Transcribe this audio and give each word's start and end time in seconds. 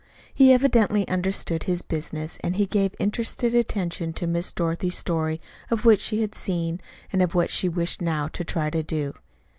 He 0.33 0.51
evidently 0.51 1.07
understood 1.07 1.65
his 1.65 1.83
business, 1.83 2.39
and 2.43 2.55
he 2.55 2.65
gave 2.65 2.95
interested 2.97 3.53
attention 3.53 4.13
to 4.13 4.25
Miss 4.25 4.51
Dorothy's 4.51 4.97
story 4.97 5.39
of 5.69 5.85
what 5.85 6.01
she 6.01 6.21
had 6.21 6.33
seen, 6.33 6.81
and 7.13 7.21
of 7.21 7.35
what 7.35 7.51
she 7.51 7.69
wished 7.69 8.01
now 8.01 8.27
to 8.29 8.43
try 8.43 8.71
to 8.71 8.81
do. 8.81 9.13